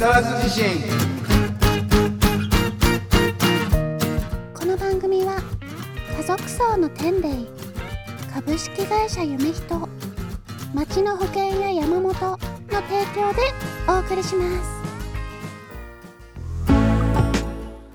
[0.00, 0.64] 更津地震。
[4.54, 5.42] この番組は
[6.16, 7.28] 家族層の天霊
[8.32, 9.88] 株式会社夢人
[10.72, 12.38] 町の保険や山本の提
[13.14, 13.42] 供で
[13.86, 14.70] お送りします。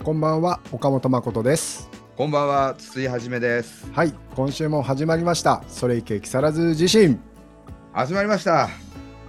[0.03, 1.89] こんばんは岡本誠です。
[2.15, 3.89] こんばんは筒井はじめです。
[3.93, 5.63] はい今週も始まりました。
[5.67, 7.19] それいけ木更津地震。
[7.93, 8.84] 始まりました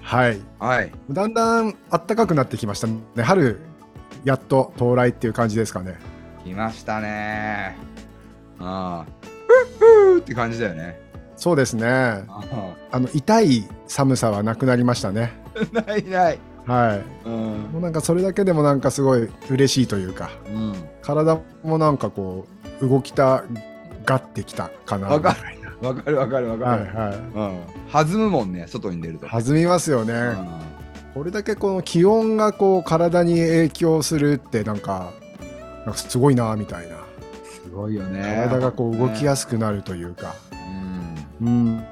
[0.07, 0.41] はい。
[0.61, 0.93] はい。
[1.11, 3.01] だんだん暖かくなってきましたね。
[3.25, 3.59] 春
[4.25, 5.99] やっと到来っていう感じですかね。
[6.45, 7.77] 来ましたね。
[8.61, 9.07] ああ。
[9.25, 11.01] ふっふーって感じだよね。
[11.35, 11.89] そうですね。
[11.89, 12.25] あ
[12.93, 13.01] あ。
[13.01, 15.33] の痛い寒さはなくなりましたね。
[15.75, 16.39] あ ないない。
[16.67, 17.29] はい。
[17.29, 17.33] うん。
[17.73, 20.31] もうなんかそれだけでもなんかすごい嬉しいというか。
[20.47, 20.75] うん。
[21.03, 22.47] 体もなんかこ
[22.81, 23.43] う動きた
[24.05, 25.09] がってきたかな。
[25.09, 27.55] わかるわかるわかるわかる、はいは
[27.89, 27.93] うん。
[27.93, 29.27] 弾むもんね外に出ると。
[29.27, 30.47] い弾みますよね、うん。
[31.15, 35.13] これだけこの気温がこう体に影響するってなんか
[35.85, 36.97] なんかすごいなみたいな。
[37.45, 38.49] すごいよね。
[38.49, 40.35] 体がこう動きややすくなるというか、
[41.41, 41.47] うん。
[41.47, 41.85] うん。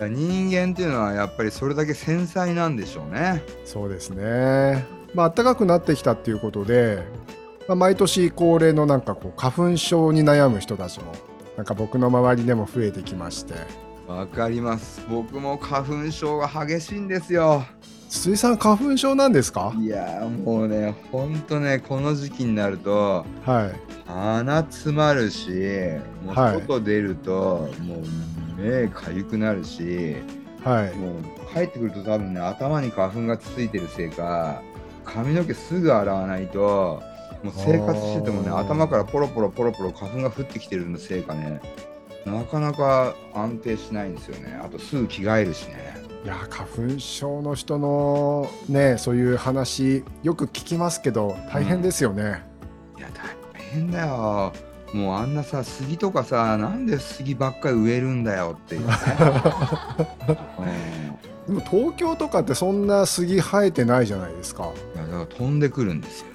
[0.00, 3.42] うん、人間っていうのはやっぱりそれだけ繊細なんでしょうね。
[3.64, 4.84] そうですね。
[5.14, 7.02] まあ暖かくなってきたっていうことで、
[7.68, 11.12] まあ、毎年恒例のなんかこう花粉症に悩む人たちも
[11.58, 13.54] なんか僕の周りでも増えてきまして。
[14.06, 15.04] わかります。
[15.10, 17.64] 僕も花粉症が激しいんですよ。
[18.08, 19.74] 筒井さん花粉症なんですか？
[19.76, 24.08] いやーもうねほんとねこの時期になるとはい。
[24.08, 25.50] 鼻詰まるし
[26.24, 26.60] もうはい。
[26.60, 30.14] 外出るともう目かゆくなるし
[30.62, 30.94] はい。
[30.94, 34.62] もう帰ってくると多分ね頭に花粉がついてるせいか
[35.04, 37.02] 髪の毛すぐ洗わないと
[37.42, 41.60] もう生活しててもね頭からポロポロポロポロ花粉が降ってきてるのせいかね
[42.26, 44.60] なかなか安定しないんですよね。
[44.62, 45.96] あとすぐ着替えるしね。
[46.24, 52.42] いや花粉症の人のねそういう話よく聞きますけど大変ですよね、
[52.98, 54.52] いや大変だよ。
[54.92, 58.94] もうあんなさ杉とかさなんで杉ばっかり植えるんだよっていうね、
[61.48, 61.54] うん。
[61.54, 64.70] でも東京とかってそんな杉生えてないじゃないですか。
[64.96, 66.26] いやだから飛んでくるんですよ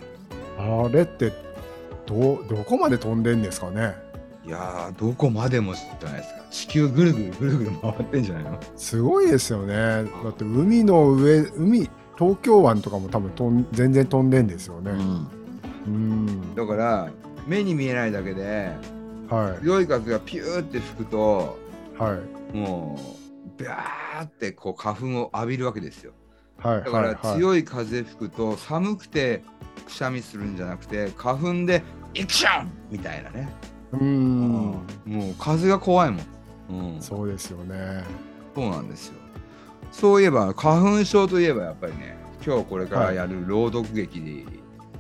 [0.57, 1.31] あれって
[2.05, 3.95] どどこまで飛んでんですかね？
[4.45, 6.43] いやーどこまでもじゃないですか。
[6.51, 8.59] 地球ぐるぐるぐるぐる回ってんじゃないの？
[8.75, 9.75] すごいですよね。
[9.75, 14.91] だって海の上海東京湾とかも多分飛ん全然飛んでんですよね。
[15.87, 16.55] うん。
[16.55, 17.09] だから
[17.47, 18.71] 目に見えないだけで
[19.29, 19.63] はい。
[19.63, 21.57] 強い風がピューって吹くと
[21.97, 22.17] は
[22.53, 22.55] い。
[22.55, 22.99] も
[23.57, 26.11] うビャーってこう花粉を浴びるわけですよ
[26.57, 27.15] はいだからはい。
[27.15, 29.43] はい強い風吹くと寒くて
[29.85, 31.83] くしゃみするんじゃなくて花粉で
[32.13, 33.49] イクションみたいなね。
[33.91, 34.85] うん。
[35.05, 38.03] もう風が怖いもん、うん、そうそうですよね。
[38.55, 39.15] なんですよ。
[39.91, 44.45] そういえば花粉症といえばやっぱりね今日これからやる朗読劇に、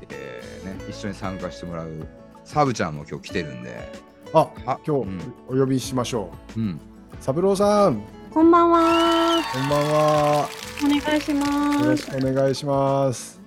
[0.09, 2.07] えーね、一緒に参加してもらう
[2.45, 3.91] サブちゃんも今日来てるんで。
[4.33, 5.33] ああ今日うん。
[5.47, 6.59] お呼びしましょう。
[6.59, 6.71] ん。
[6.71, 6.79] う
[7.19, 8.01] 三郎さん
[8.33, 9.41] こんばんは。
[9.53, 10.49] こんばんは。
[10.83, 11.85] お願いしよます。
[11.85, 13.39] ろしくお願いします。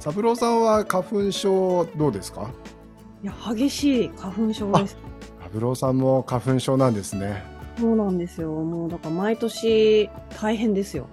[0.00, 2.50] 三郎さんは花粉症どうですか？
[3.22, 4.96] いや激しい花粉症です。
[5.52, 7.42] 三郎さんも花粉症なんですね。
[7.78, 8.50] そうなんですよ。
[8.50, 11.06] もうだから毎年大変ですよ。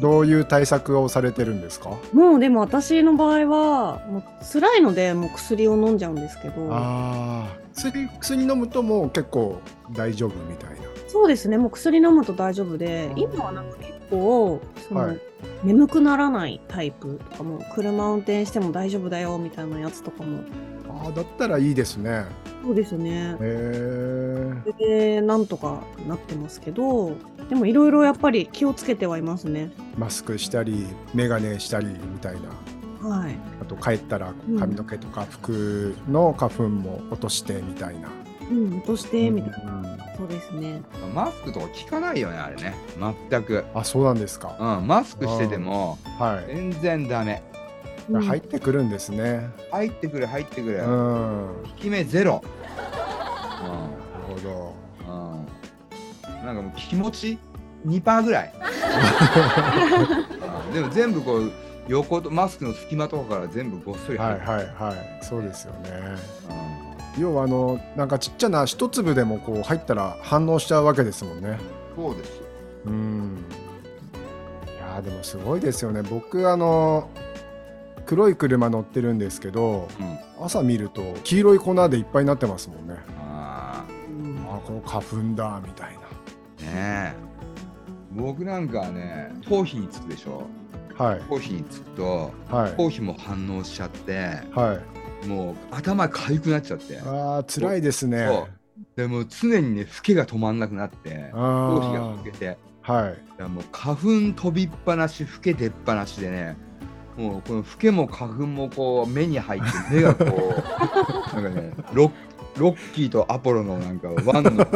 [0.00, 1.90] どういう対策をされてるんですか？
[2.14, 4.22] もうでも私の場合はもう
[4.52, 9.60] 辛いのでもう薬を飲んじゃうんですけど、ああ薬薬飲むともう結構
[9.92, 10.85] 大丈夫みたいな
[11.16, 11.56] そうですね。
[11.56, 15.20] もう薬飲むと大丈夫で、今はなんか結構その、はい
[15.64, 20.40] 眠くならないタイプとかも車運転しても大丈夫だよみたいなやつとかも
[20.88, 22.24] ああだったらいいですね
[22.62, 24.62] そうですねへ。
[24.66, 27.12] えでなんとかなってますけど、
[27.48, 29.70] でもいろいろやっぱり気をつけてはいますね。
[29.96, 32.36] マスクしたり眼鏡したりみたい
[33.02, 33.36] なはい。
[33.60, 39.72] あと帰ったらうん髪の毛とか服の花粉も落としてみたいな、うん、落としてみたいな。
[39.72, 40.80] うんそうですね。
[41.14, 42.74] マスクとか効かないよねあれね。
[43.30, 47.42] 全く、あそうなんですか、うん、マスクしててもはい、全然ダメ。
[47.52, 47.56] うん
[48.08, 49.50] 入ってくるんですね。
[49.70, 50.78] 入ってくる入ってくる、うん。
[50.78, 52.40] なる効き目ゼロ、
[54.28, 54.74] ほど。
[55.08, 55.32] うん。
[56.38, 57.38] うん、なんかもう気持ち
[57.84, 58.54] 2%ぐらい、
[60.68, 60.72] うん。
[60.72, 61.50] でも全部こう
[61.88, 65.18] 横とマスクの隙間とかから全部ごっそり入る、はいはいはい。
[65.20, 65.90] そうですよね。
[66.48, 66.75] うん
[67.18, 71.58] 要はあのなんかちっちゃな一粒でもこう入ったら反応しちゃうわけですもんね。
[71.94, 72.42] そうですよ。
[72.86, 73.38] うん。
[74.66, 76.02] いやーでもすごいですよね。
[76.02, 77.08] 僕あの
[78.04, 80.18] 黒い車乗ってるんですけどうん。
[80.44, 82.96] 朝見ると黄色い粉でいっぱいになってますもんね。
[83.18, 83.84] あ
[84.48, 86.00] あこの花粉だみたいな。
[86.00, 87.14] ーねえ。
[88.12, 90.42] 僕なんかはね頭皮につくでしょ。
[90.98, 91.20] はい。
[91.28, 92.72] 頭皮につくとはい。
[92.76, 94.12] 頭皮も反応しちゃって
[94.54, 94.95] はい
[95.26, 97.00] もう頭かゆくなっちゃって。
[97.00, 98.28] ああ辛いですね。
[98.94, 102.58] でもう常にね老けが止まんなくなって頭皮があ老けて。
[102.84, 103.12] あはい。
[103.12, 104.02] いやもう花粉
[104.40, 106.56] 飛びっぱなし老け出っぱなしでね
[107.16, 112.10] もうこの老けも花粉もこう目に入って目がこう なんかねロッ
[112.58, 114.66] ロッキーとアポロのなんかワンの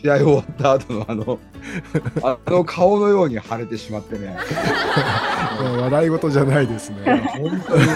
[0.00, 1.38] 試合終わった後のあの
[2.22, 4.36] あの顔のように腫れてしまってね。
[5.60, 7.28] もう笑い事じゃないですね。
[7.38, 7.86] 本当に。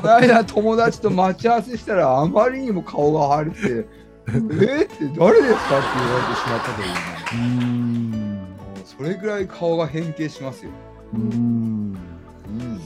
[0.00, 3.88] この間友達と待ち合わせしたらあまりにも顔が腫れて
[4.26, 6.94] えー、って誰ですかって言われてしまったというね。
[7.32, 8.10] うーん。
[8.10, 10.70] もうそれぐらい顔が変形しますよ。
[11.12, 11.96] うーん。
[12.46, 12.80] うん。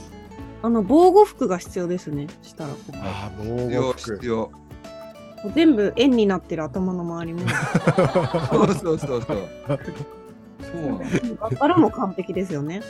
[0.61, 2.27] あの防護服が必要ですね。
[2.41, 2.69] したら。
[2.71, 4.51] ここああ防必要護服必要。
[5.55, 7.39] 全部円になってる頭の周りも
[8.51, 9.47] そうそうそうそう。
[10.61, 10.81] そう
[11.59, 11.77] なの。
[11.77, 12.81] もう完璧ですよね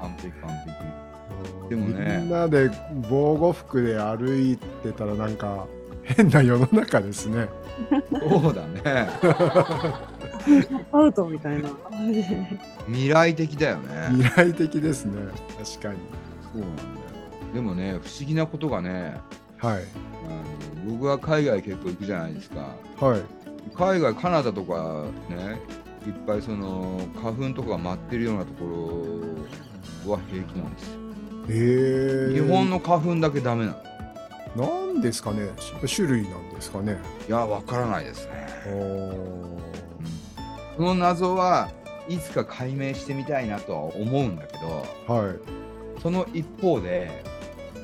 [0.00, 1.70] 完璧完璧。
[1.70, 2.70] でもねみんなで
[3.08, 5.66] 防護服で歩いてたらなんか
[6.02, 7.48] 変な世の中ですね
[8.10, 9.08] そうだね。
[10.92, 11.68] アウトみたいな
[12.86, 14.08] 未来的だよね。
[14.10, 15.12] 未来的ですね
[15.62, 15.98] 確かに
[16.52, 16.88] そうなんだよ。
[17.54, 19.16] でもね、不思議なことがね、
[19.58, 19.82] はい。
[19.82, 22.74] あの僕は海外結構行くじゃないですか。
[23.00, 23.22] はい。
[23.74, 25.60] 海外、カナダとかね、
[26.06, 28.64] いっぱいその花粉とかが舞ってるようなとこ
[30.06, 30.90] ろは平気なんです。
[30.90, 30.98] よ。
[31.48, 32.34] へえ。
[32.34, 33.76] 日本の花粉だけダメな
[34.56, 34.88] の。
[34.90, 35.50] なんですかね。
[35.94, 36.96] 種類なんですかね。
[37.28, 38.48] いや、わからないですね。
[38.66, 39.58] おー。
[40.78, 41.70] この謎は
[42.08, 46.00] いつか解明してみたいなとは思うんだけどはい。
[46.00, 47.24] その一方で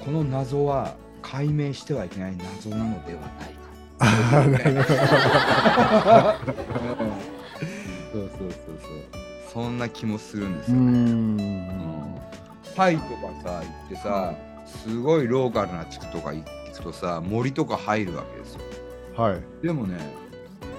[0.05, 0.95] この謎は
[1.35, 4.05] 解明してはいけない謎なのではないか。
[8.13, 9.03] そうそうそうそう。
[9.53, 10.81] そんな気もするんですよ、ん。
[10.81, 10.83] う
[11.43, 12.21] ん。
[12.77, 13.09] タイとか
[13.43, 14.33] さ行ってさ
[14.65, 18.61] すごいローカルな地区とか行くとさ森とか入るわけですよ。
[19.17, 19.43] はい。
[19.67, 19.99] でもね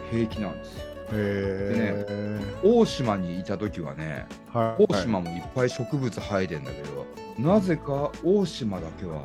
[0.10, 0.86] 平気なんですよ。
[1.12, 4.86] へえ大島にいた時はねはい。
[4.90, 7.06] 大島もいっぱい植物生えてんだけど、
[7.38, 9.22] なぜか大島だけは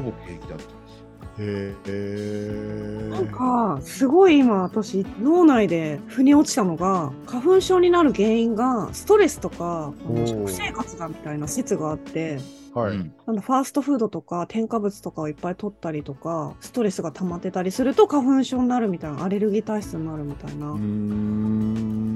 [0.00, 1.04] ほぼ平気だったんですよ。
[1.36, 9.92] へえなんかすごい今私脳内で腑に落ちたのが花粉症になる原因がストレスとか
[10.26, 12.38] 食生活だみたいな説があって
[12.74, 13.14] はい、うん。
[13.26, 20.72] なんだファーストフードとか添加物とかをいっぱい取ったりとかストレスが溜まってたりすると花粉症になるみたいなアレルギー体質になるみたいな。
[20.72, 22.13] うー、ん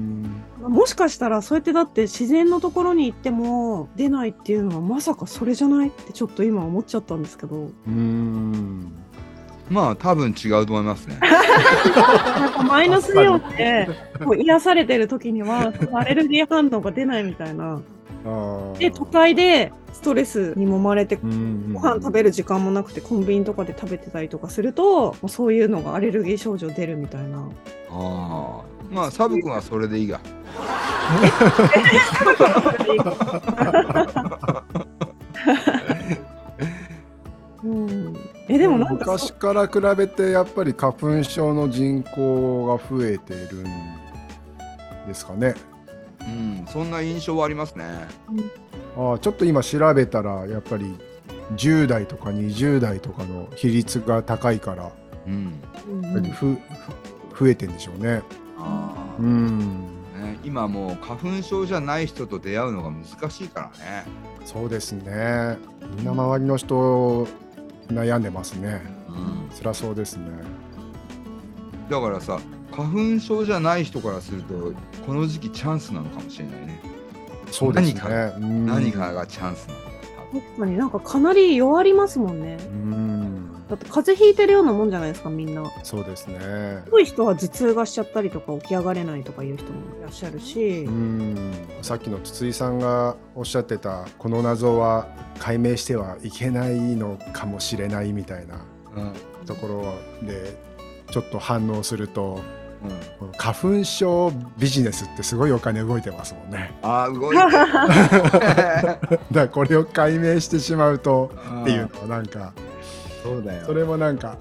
[0.61, 7.55] もしかしたらそうやってだって自然のところに行っても出ないっていうのはまさかそれじゃないってちょっと今思っちゃったんですけど。
[7.55, 8.91] うーん。
[9.69, 11.19] まあ多分違うと思いますね。
[11.19, 13.87] なんかマイナスイオンで
[14.23, 17.79] こう癒されてる時には アレルギー反応が出ないみたいな。
[18.79, 27.39] で都会でストレスに揉まれてうんご飯食べる時間もなくてコンビニとかで食べてたりとかするとそういうのがアレルギー症状出るみたいな。
[27.39, 27.41] あ
[27.91, 28.78] あ。
[28.89, 30.19] まあサブ君はそれでいいが。
[37.63, 38.15] うん、
[38.47, 43.63] えでもなんか昔から比べてやっぱり花粉症の人口が増えてるん
[45.07, 45.55] ですかね
[46.21, 47.85] うん、そんな印象はありますね。
[48.95, 50.95] あーちょっと今調べたらやっぱり
[51.55, 54.91] 10代とか20代とかの比率が高いから
[55.27, 55.53] うん。
[56.33, 56.59] ふ、ふ
[57.39, 58.23] 増えてんでしょうねああ、
[59.19, 59.85] うん
[60.15, 60.39] ね。
[60.43, 64.05] 今もう花粉症じゃない人と出会うのが難しいからね。
[64.45, 65.57] そうですね
[65.95, 67.27] みんな周りの人
[67.87, 69.49] 悩んでますねうん。
[69.57, 70.25] 辛そうですね
[71.89, 72.39] だからさ、
[72.71, 74.73] 花粉症じゃない人からすると
[75.05, 76.81] この時期チャンスなのかもしれないね。
[77.51, 79.88] そうですね何かうん何かがチャンスなのか。
[80.31, 82.57] 確かになんかかなり弱りますもんね。
[82.61, 83.49] うん。
[83.67, 85.63] だって風邪ひいてるようなもんじゃないですかみんな。
[85.83, 86.39] そうですね。
[86.87, 91.53] 強い人は頭痛がしちゃったりとか起き上がれないとかいう人もいらっしゃるし、うん。
[91.81, 95.07] さっきの筒井さんがおっしゃってたこの謎は
[95.39, 98.61] 解明してはいけないのかもしれないみたいな
[98.95, 99.13] うん。
[99.45, 100.57] ところで
[101.11, 102.39] ちょっと反応すると
[103.21, 103.31] うん。
[103.37, 107.51] 花粉症ビジネスってすごいお金動いてますもんねああ、動いてる。
[107.51, 111.31] だからこれを解明してしまうと
[111.61, 112.53] っていうのはなんか
[113.23, 113.65] そうだよ。
[113.65, 114.37] それもなんか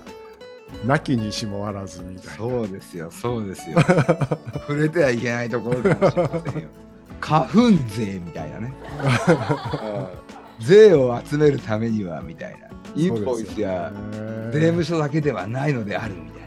[0.84, 3.80] なきにしもあらずみたいなそうですよ、そうですよ。
[3.80, 6.68] 触れてはいけないところかもしれませんよ。
[7.20, 8.74] 花粉税みたいなね。
[9.32, 10.28] うん
[10.60, 12.68] 税を集めるためにはみたいな。
[12.96, 13.92] インボイスや
[14.52, 16.37] 税務署だけではないのであるみたいな。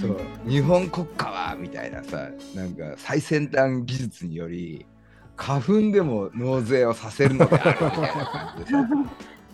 [0.00, 0.20] そう。
[0.48, 4.86] 日本国家はみたいなさ、なんか最先端技術により、
[5.36, 8.88] 花粉でも納税をさせるのであるみたいな感じでさ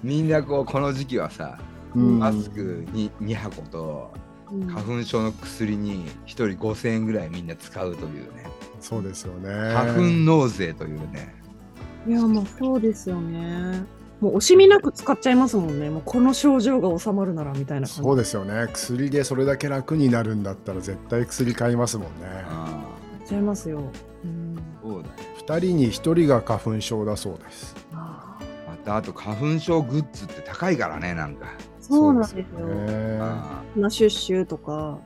[0.02, 1.59] みんなこうこの時期はさ
[1.95, 2.19] うん。
[2.19, 4.12] マスクに2箱と
[4.50, 4.67] うん。
[4.69, 8.47] 花粉症の薬に1人5000円ぐらいみんな使うというね。
[8.81, 9.49] そうですよね。
[9.75, 11.35] 花粉納税というね。
[12.07, 13.85] いや、まあそうですよね。
[14.23, 15.91] もう惜しみなく使っちゃいますもんね。
[15.91, 18.02] もうこの症状が収まるならみたいな感じ。
[18.02, 18.69] そうですよね。
[18.73, 22.26] 薬でそれだけ楽になるんだったら絶対薬買いますもんね。
[22.49, 22.87] あ
[23.19, 23.83] やっちゃいますよ。
[24.25, 24.57] うん。
[24.57, 27.75] あそうだよ二人に一人が花粉症だそうです。
[27.91, 28.38] ま
[28.85, 31.47] たあと花粉症グッズって高いからねなんか
[31.81, 32.45] そうなんですよ。
[32.69, 35.00] ねあ鼻シュッシュとか。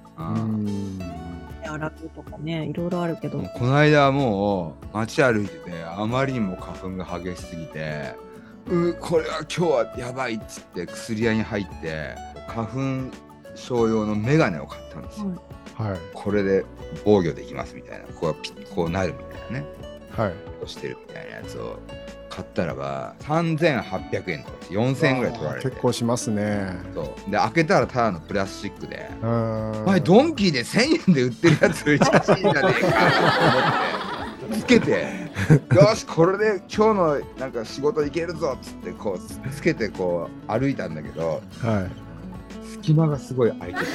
[1.62, 3.40] 手洗うとかね、いろいろあるけど。
[3.40, 8.14] この間もう街歩いててあまりにも花粉が激しすぎて
[8.68, 12.14] うこれは今日はやばいっつって薬屋に入って
[12.49, 13.16] 花粉
[13.54, 16.00] 症用のメガネを買ったんですよ、はいはい。
[16.14, 16.64] これで
[17.04, 19.66] 防御できますみたいなこうピッこうなるみたいなね
[20.16, 20.30] はい。
[20.32, 21.78] こうしてるみたいなやつを
[22.30, 26.73] 買ったらば3800円とか4000円ぐらい取られて結構しますね。
[26.94, 29.82] そうで開けたらただのプラスチックでうーん。
[29.85, 33.95] お前ドンキーで1000円で売ってるやつめっちゃ安いんじゃねえかと思って
[34.52, 35.06] つけて。
[35.74, 42.06] よしこれで今日のなんか仕事行けるぞっつってこうつけてこう歩いたんだけどはい。
[42.66, 43.86] 隙間がすごい空いてた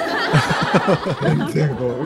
[1.36, 2.06] 全然こう。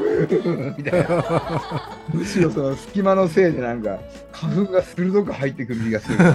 [0.77, 3.99] みたいなむしろその隙間のせいでなんか
[4.31, 6.17] 花粉が鋭く入ってくる気がする。
[6.23, 6.31] も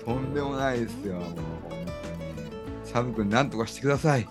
[0.00, 1.34] うとんでもないですよもう本
[1.70, 1.90] 当に。
[2.84, 4.28] サブ君なんとかしてください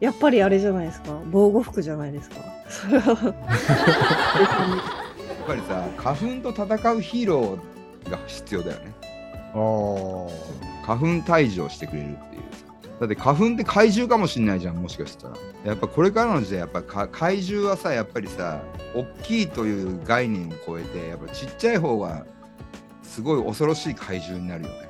[0.00, 1.18] やっぱりあれじゃないですか。
[1.30, 2.36] 防護服じゃないですか。
[2.68, 3.08] それは。
[3.08, 3.30] や
[5.44, 8.94] っぱりさ花粉と戦うヒーローが必要だよね
[9.54, 9.58] あ
[10.84, 10.86] あ。
[10.86, 12.66] 花粉退治をしてくれるっていうさ
[13.00, 18.60] だって花粉って怪獣かもしんないじゃんもしかしたらやっぱこれからの時代やっぱか怪獣はさやっぱりさ
[18.94, 22.26] 大きいという概念を超えてやっぱちっちゃい方が
[23.02, 24.88] すごい恐ろしい怪獣になるよね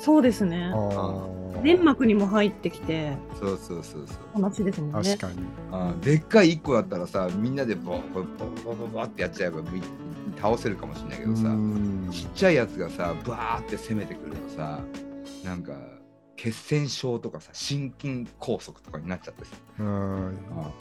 [0.00, 1.41] そうですねあ。
[1.60, 5.18] ー粘膜にも入ってきて、そうそうそうそう話ですもんね確。
[5.18, 5.46] かに。
[5.70, 9.82] あでっかい1個だったらさみんなでボンボンボンボンボンボンってやっちゃえばみ
[10.40, 14.80] 倒せるかもしれないけどさうんちっちゃいやつがさバーって攻めてくるとさ
[15.44, 15.72] なんか
[16.36, 20.36] 血栓症とかさ心筋梗塞とかになっちゃってさうん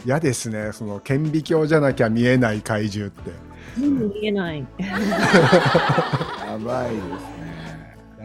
[0.06, 0.72] 嫌ですね。
[0.74, 3.32] その顕微鏡じゃなきゃ見えない怪獣って。
[3.78, 4.66] 全部見えない。
[4.80, 7.81] やばいですね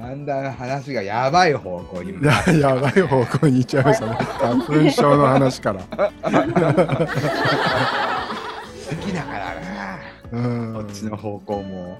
[0.06, 4.14] だんだん話がやばい方向にややばい方向に行っちゃいましたね。
[4.38, 5.80] 花粉症の話から。
[5.80, 5.88] 好
[9.04, 9.98] きだからな
[10.30, 11.98] うんこっちの方向も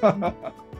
[0.00, 0.34] ま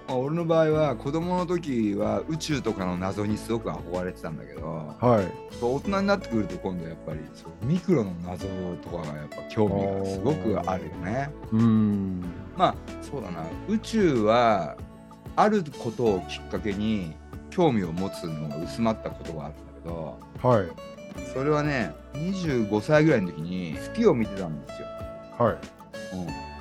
[0.09, 5.27] あ 俺の場合は子供の時は宇宙とかの謎にすごく憧れてたんだけどはい。
[5.61, 7.21] 大人になってくると今度やっぱり
[7.63, 8.47] ミクロの謎
[8.83, 11.31] とかがやっぱ興味がすごくあるよね。
[11.53, 12.25] うん。
[12.57, 14.75] まあそうだな宇宙は
[15.37, 17.15] あることをきっかけに
[17.51, 20.67] 興味を持つのが薄まったことがあるんだけどはい。
[21.35, 24.87] それはね25歳ぐらいの時に月を見てたんですよ。
[25.39, 25.57] はい。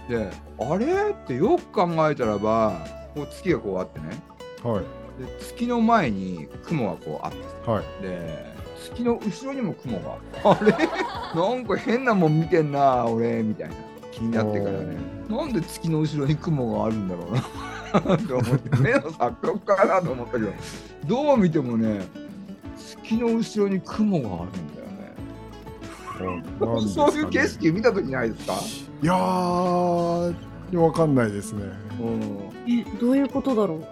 [0.10, 1.12] うん、であれ？
[1.12, 2.86] ってよく考えたらば
[3.16, 4.22] こう月がこうあってね
[4.64, 4.84] はい。
[5.24, 8.04] で月の前に雲がこうあってはい。
[8.04, 8.52] で
[8.84, 10.14] 月の後ろにも雲が
[10.44, 10.88] あってあれ？
[11.40, 13.76] なんか変なもん見てんな俺みたいな
[14.12, 14.98] 気になってからね
[15.30, 17.44] なんで月の後ろに雲があるんだろうな
[17.92, 20.54] と思って目の錯覚かなと思ったけど
[21.06, 22.06] どう見てもね
[22.78, 24.82] 月の後ろに雲があるんだ
[26.26, 28.54] よねねそういう景色見た時ないですか、
[29.02, 30.36] いやー、
[30.78, 31.64] わかんないですね。
[32.00, 33.86] うんえ、どういうことだろう？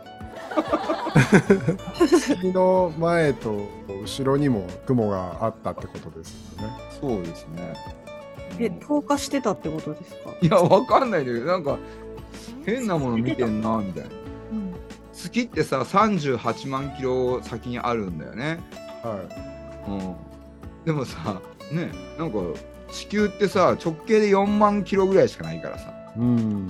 [2.07, 3.67] 月の前と
[4.03, 6.73] 後ろにも雲があったってことですよね。
[7.01, 7.73] そうですね。
[8.59, 10.31] え、うん透過してたってことですか？
[10.41, 11.79] いや、わかんないんだけど、なんか
[12.75, 14.09] 変なもの見てんな、みたいな。
[14.51, 14.75] うん。
[15.13, 18.59] 月ってさ、38万キロ先にあるんだよね。
[19.03, 19.19] は
[19.87, 20.15] うん。
[20.85, 22.37] でもさ、ね、なんか
[22.91, 26.19] 地球ってさ、直径で4万キロぐらいしかないからさ、い。
[26.19, 26.27] うん。
[26.27, 26.69] うん、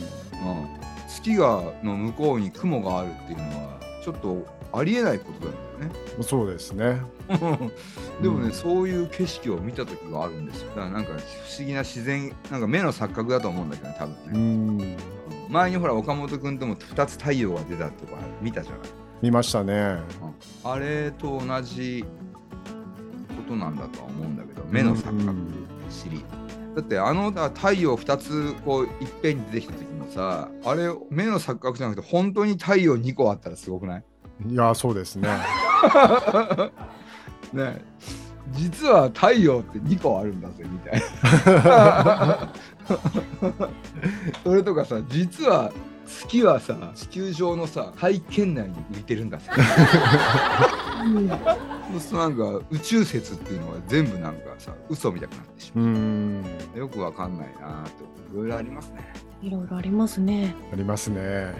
[1.07, 6.23] 月がの向こうに雲があるっていうのは、ちょっとありえないことなんだよね。
[6.23, 7.01] そうですね。
[8.21, 10.69] でもね、うんそういう景色を見た時があるんですよ。
[10.69, 14.97] だからなんか不思議な自然、なんか目の錯覚だと思うんだけどね、多分うね。
[15.49, 15.53] ん。
[15.53, 18.81] 前にほら岡本君とも2つ太陽が出たとか見たじゃない。
[19.21, 19.97] 見ましたね。
[20.63, 22.05] あれと同じ
[23.35, 25.35] ことなんだとは思うんだけど、目の錯覚
[25.89, 26.23] 知り。
[26.75, 28.89] だってあのだ太陽2つこういっ
[29.21, 34.03] ぺんに出てきた時もさ、あれ目の錯覚じゃなくて本当に太陽2個あったらすごくない？
[34.47, 35.27] いや、そうですね。
[37.51, 37.81] ね
[38.53, 41.01] 実は太陽って2個あるんだぜみたい
[41.63, 42.53] な。
[44.43, 45.71] それとかさ実は
[46.05, 49.43] 月はさ地球上のさ大気圏内に浮いてるんだぜ。
[51.91, 55.79] そうするとなんか宇宙説っていうのは全部なんかさ嘘みたくなってしう。
[55.79, 56.43] まん。
[56.75, 58.03] う、よくわかんないなって。
[58.33, 60.53] いろいろありますね、いろいろありますね。
[60.71, 61.53] ありますね。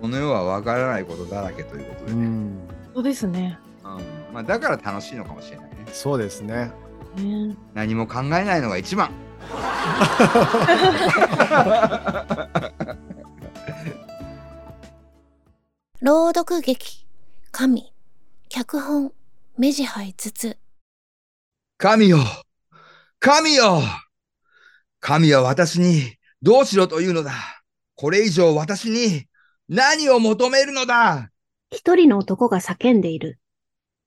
[0.00, 2.58] この世はわからないことだらけということうでね、ん。
[2.94, 3.58] そうですね。
[3.84, 3.90] うん。
[4.34, 5.66] まあ、だから楽しいのかもしれない。
[5.66, 6.72] ねそうですね。
[7.16, 7.56] ね。
[7.74, 9.10] 何も考えないのが一番。
[16.00, 17.06] 朗読劇。
[17.50, 17.92] 神。
[18.48, 19.12] 脚本。
[19.58, 20.56] 目地杯筒。
[21.76, 22.18] 神よ。
[23.18, 23.82] 神よ。
[25.00, 27.32] 神は私にどうしろというのだ。
[27.96, 29.26] これ以上私に
[29.68, 31.30] 何を求めるのだ。
[31.70, 33.39] 一人の男が叫んでいる。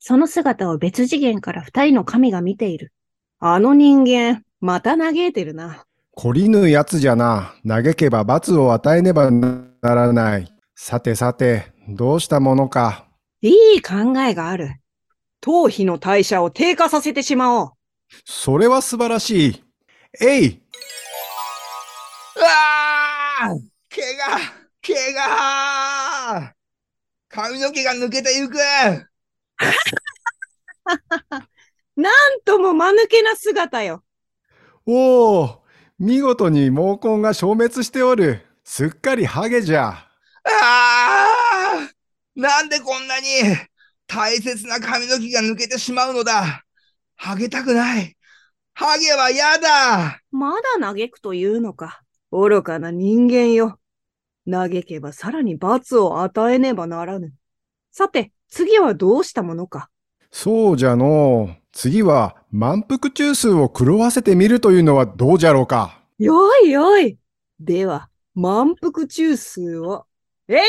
[0.06, 2.92] その姿を別次元から二人の神が見ている。
[3.40, 5.86] あの人間、また嘆いてるな。
[6.18, 7.56] 懲りぬやつじゃな。
[7.66, 10.54] 嘆けば罰を与えねばならない。
[10.76, 13.06] さてさてどうしたものか。
[13.40, 14.76] いい考えがある。
[15.40, 17.72] 頭皮の代謝を低下させてしまおう。
[18.26, 19.64] それは素晴らしい。
[20.22, 20.48] えい。
[22.36, 22.48] うわ
[23.44, 23.56] あ
[23.88, 24.38] 毛が
[24.82, 26.54] 毛が
[27.30, 28.58] 髪の毛が抜けてゆく
[31.96, 34.04] なんとも間抜けな姿よ。
[34.86, 35.64] おお
[36.00, 40.10] 見事に毛根が消滅しておるすっかりハゲじゃあ
[40.46, 41.90] あ
[42.36, 43.28] なんでこんなに
[44.08, 46.66] 大切な髪の毛が抜けてしまうのだ
[47.16, 48.18] ハゲたくない
[48.74, 52.02] ハゲは嫌だまだ嘆くというのか。
[52.32, 53.80] 愚かな人間よ。
[54.50, 57.34] 嘆けばさらに罰を与えねばならぬ。
[57.92, 59.90] さて、次はどうしたものか。
[60.30, 61.64] そうじゃのう。
[61.72, 66.04] 次は満腹中枢を狂わせてみるというのはどうじゃろうか。
[66.20, 67.18] よいよい。
[67.60, 70.06] では、満腹中枢を。
[70.48, 70.60] えい。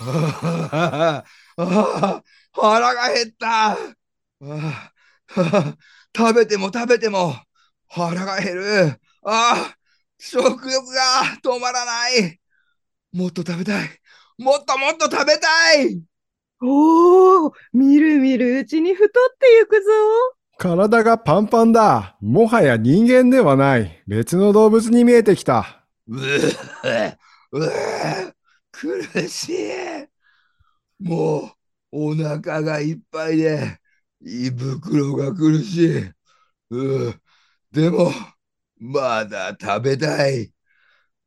[0.00, 1.22] あ
[1.58, 3.72] あ腹が減った。
[3.72, 3.76] あ
[4.40, 5.76] あ
[6.16, 7.34] 食べても食べても
[7.88, 9.00] 腹が減る。
[9.22, 9.76] ああ
[10.18, 11.02] 食欲が
[11.44, 12.40] 止まらない。
[13.12, 13.88] もっと食べたい。
[14.38, 16.02] もっともっと食べたい
[16.64, 19.90] おお、みるみるうちに太ってゆくぞ。
[20.58, 27.16] 体がパンパンだもはや人間ではない別の動物に見えてきたうぅ
[27.50, 28.32] うぅ
[28.70, 30.06] 苦しい
[31.00, 33.78] もうお腹がいっぱいで
[34.20, 35.98] 胃袋が苦しい。
[36.70, 37.18] うぅ
[37.72, 38.12] でも
[38.78, 40.52] まだ食べたい。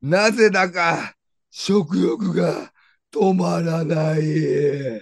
[0.01, 1.15] なぜだか
[1.51, 2.71] 食欲が
[3.15, 5.01] 止まらない。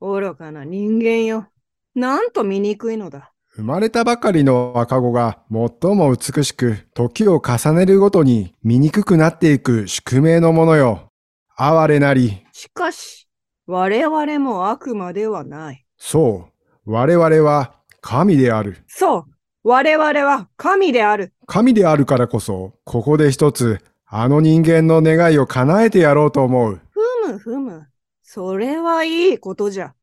[0.00, 1.48] 愚かな人間よ。
[1.94, 3.32] なんと醜いのだ。
[3.50, 11.10] 生まれたばかりの赤子が最も美しく時を重ねるごとに醜くなっていく宿命のものよ
[11.56, 13.28] 哀れなりしかし、
[13.66, 15.84] 我々も悪魔ではない。
[15.98, 16.48] そ
[16.86, 19.24] う我々は神であるそう、
[19.64, 21.32] 我々は神である。
[21.46, 27.00] 神であるからこそここで一つあの人間の願いを叶えてやろうと思うふ
[27.32, 27.86] むふむ。
[28.22, 29.94] それはいいことじゃ。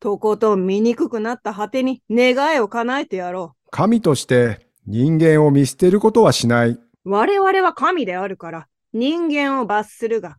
[0.00, 6.70] とことん醜くなった果てに願いを叶えてやろ神として人間を見捨てることはしない。
[6.70, 6.80] う。
[7.04, 10.36] 我々は神であるから人間を罰するが、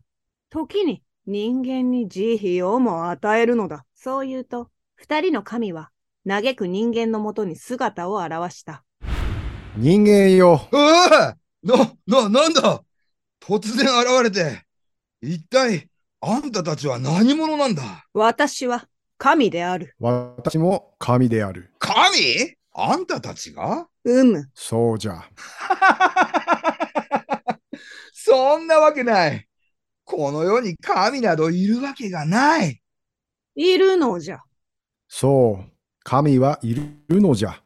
[0.50, 3.84] 時に人間に慈悲をも与えるのだ。
[3.94, 5.90] そう言うと、二人の神は
[6.28, 8.84] 嘆く人間のもとに姿を現した。
[9.76, 10.68] 人間よ。
[10.70, 12.82] うわな、な、なんだ？
[13.40, 14.64] 突然現れて。
[15.20, 15.88] 一体、
[16.20, 18.06] あんたたちは何者なんだ？
[18.14, 18.86] 私は
[19.18, 19.94] 神である。
[20.00, 21.72] 私も神である。
[21.78, 22.56] 神？
[22.74, 23.86] あんたたちが？
[24.04, 24.50] うむ。
[24.54, 25.24] そうじゃ。
[28.12, 29.46] そんなわけない。
[30.04, 32.80] この世に神などいるわけがない。
[33.54, 34.40] いるのじゃ。
[35.08, 35.72] そう。
[36.02, 37.62] 神はいるのじゃ。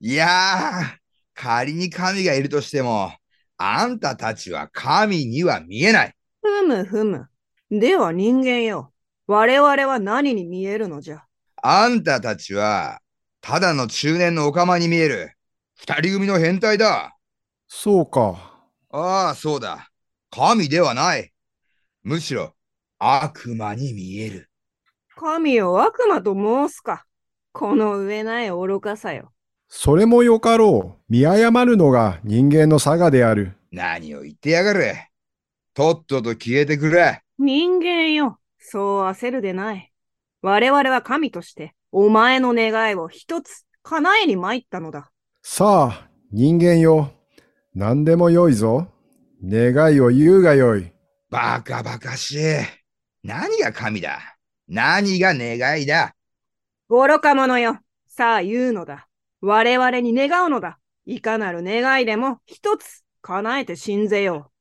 [0.00, 0.96] いやー、
[1.34, 3.12] 仮に神がいるとしても、
[3.56, 6.14] あんたたちは神には見えない。
[6.42, 7.29] ふむふむ。
[7.70, 8.92] では人間よ。
[9.28, 11.24] 我々は何に見えるのじゃ？
[11.62, 13.00] あんたたちは、
[13.40, 15.34] ただの中年のオカマに見える。
[15.76, 17.16] 二人組の変態だ。
[17.68, 18.64] そうか。
[18.90, 19.88] ああ、そうだ。
[20.30, 21.32] 神ではない。
[22.02, 22.54] むしろ、
[22.98, 24.50] 悪魔に見える。
[25.14, 27.04] 神を悪魔と申すか。
[27.52, 29.32] この上ない愚かさよ。
[29.68, 31.02] それもよかろう。
[31.08, 33.52] 見誤るのが人間の差がである。
[33.70, 34.94] 何を言ってやがる。
[35.72, 37.22] とっとと消えてくれ。
[37.42, 38.38] 人間よ。
[38.58, 39.90] そう焦るでない。
[40.42, 45.10] 我々は神としてお前の願いを一つ叶えに参ったのだ。
[45.42, 47.12] さあ、人間よ。
[47.74, 48.88] 何でもよいぞ。
[49.42, 50.92] 願いを言うがよい。
[51.30, 52.38] バカバカしい。
[53.24, 54.20] 何が神だ？
[54.68, 56.14] 何が願いだ？
[56.90, 57.78] 愚か者よ。
[58.06, 59.08] さあ言うのだ。
[59.40, 60.78] 我々に願うのだ。
[61.06, 64.52] いかなる願いでも一つ叶えて信ぜよ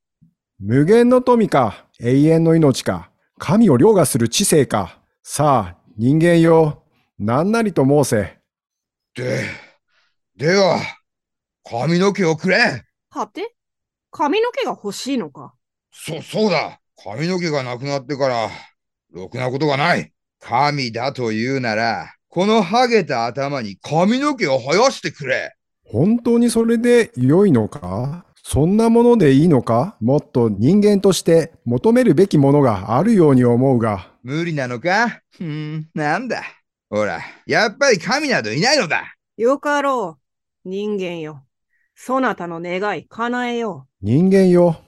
[0.62, 5.00] 無限の富か、永遠の命か、神を凌駕する知性か。
[5.24, 6.84] さあ、人間よ。
[7.18, 8.40] 何なりと申せ。
[9.16, 9.46] で、
[10.36, 10.82] では、
[11.64, 13.18] 髪の毛をくれう。
[13.18, 13.56] はて？
[14.12, 15.54] 髪の毛が欲しいのか？
[15.94, 18.50] そ、そうだ髪の毛がなくなってから、
[19.12, 28.26] ろくなことがない神だと言うなら、このハゲた頭に髪の毛を生やしてくれ本当にそれで良いのか？
[28.52, 29.96] そんなものでいいのか？
[30.02, 34.12] もっと人間として求めるべきものがあるように思うが。
[34.24, 35.22] 無理なのか？
[35.30, 36.42] ふん、なんだ？
[36.90, 40.18] ほら、やっぱり神などいないのだよかろ
[40.66, 40.68] う。
[40.68, 41.44] 人間よ。
[41.94, 44.82] そなたの願い叶えよ人間よ。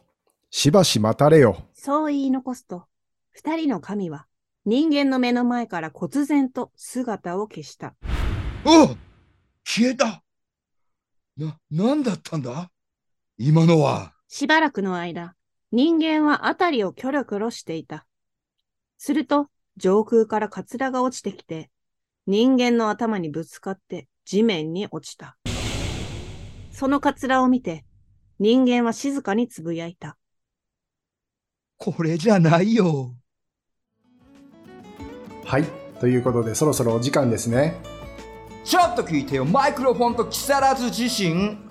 [0.50, 1.68] しばし待たれよ。
[1.76, 2.86] そう言い残すと、
[3.32, 4.26] 二人の神は
[4.66, 7.94] 人間の目の前から忽然と姿を消した。
[8.66, 8.96] お
[9.64, 10.24] 消えた
[11.38, 12.72] な、なんだったんだ？
[13.44, 14.14] 今のは。
[14.28, 15.34] しばらくの間、
[15.72, 18.06] 人間はあたりをキョロキョロしていた。
[19.00, 21.72] すると、上空からカツラが落ちてきて、
[22.28, 25.40] 人間の頭にぶつかって地面に落ちた。
[26.72, 27.84] そのカツラを見て、
[28.38, 30.18] 人間は静かにつぶやいた。
[31.78, 33.16] これじゃないよ。
[35.46, 35.64] はい。
[36.00, 37.82] ということで、そろそろお時間ですね。
[38.64, 41.71] ちょっと聞いてよ、マイクロフォンと木更津自身。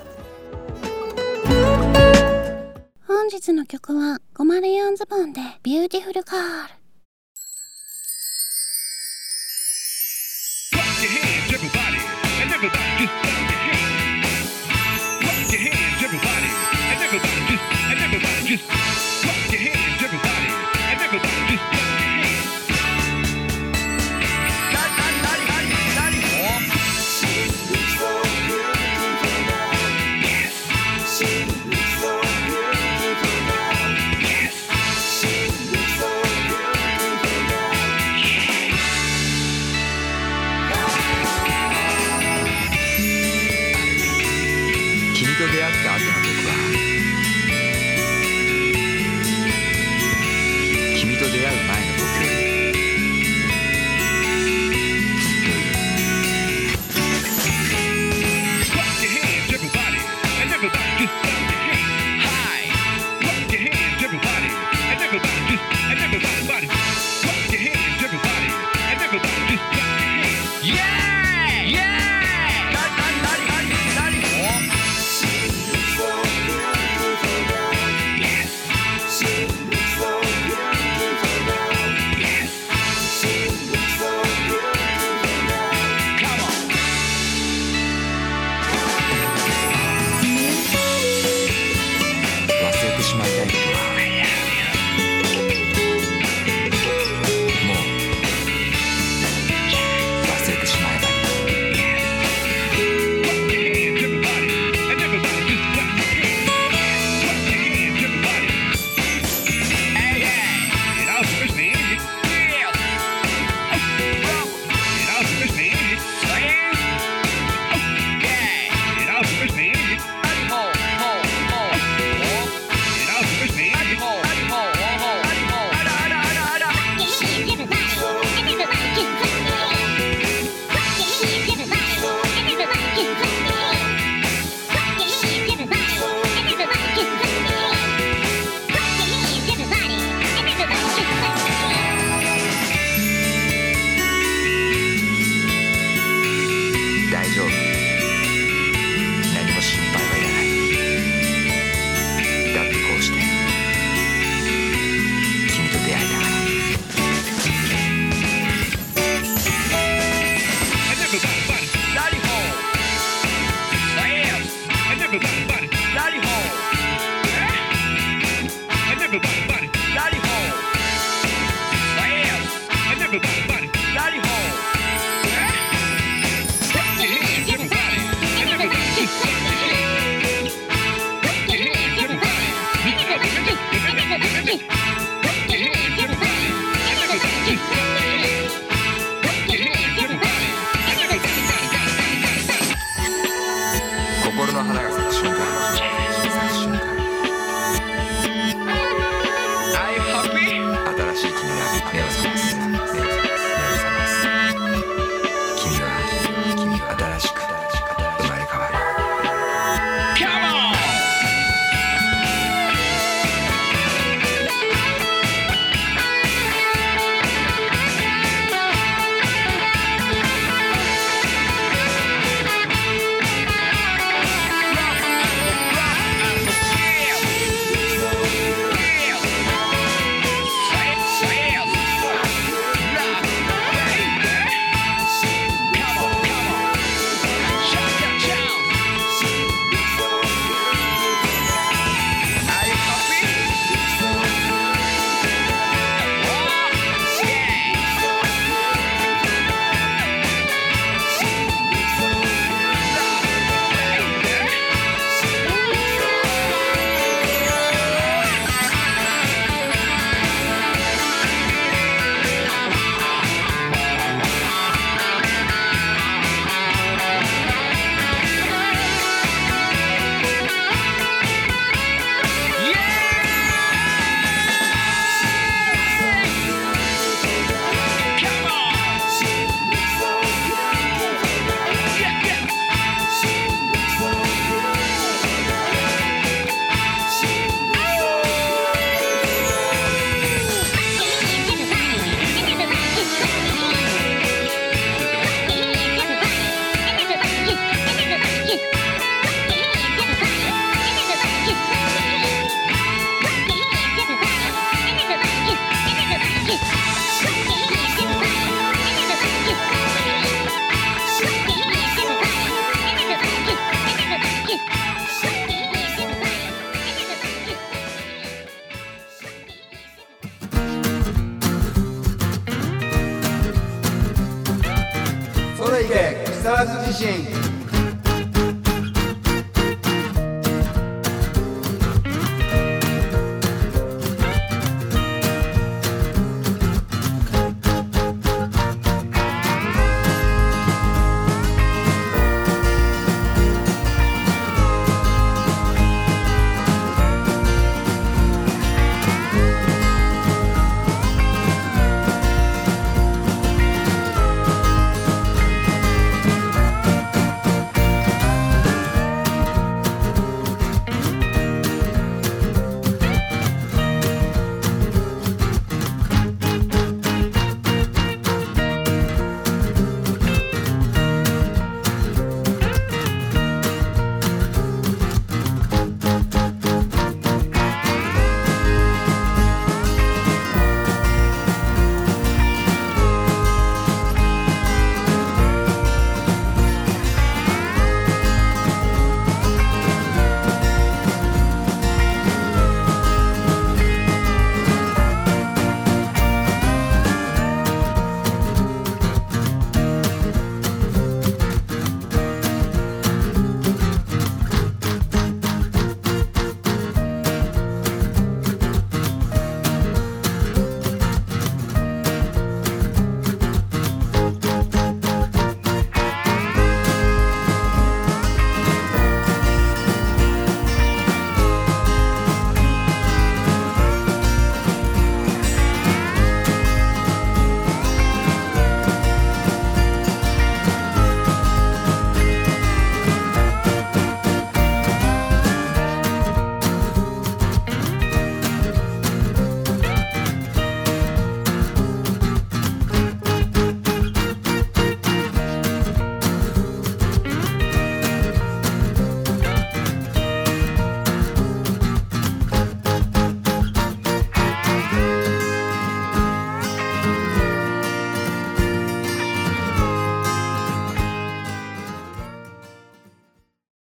[3.13, 6.73] 本日の曲は504ズボンでビューティフルカール
[10.71, 11.99] Clap your hands, everybody,
[12.41, 13.30] and everybody just